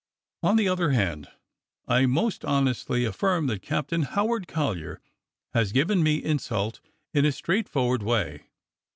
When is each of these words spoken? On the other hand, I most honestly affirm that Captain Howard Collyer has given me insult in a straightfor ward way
On 0.41 0.55
the 0.55 0.67
other 0.67 0.93
hand, 0.93 1.29
I 1.87 2.07
most 2.07 2.43
honestly 2.43 3.05
affirm 3.05 3.45
that 3.45 3.61
Captain 3.61 4.01
Howard 4.01 4.47
Collyer 4.47 4.99
has 5.53 5.71
given 5.71 6.01
me 6.01 6.23
insult 6.23 6.79
in 7.13 7.23
a 7.23 7.29
straightfor 7.29 7.85
ward 7.85 8.01
way 8.01 8.47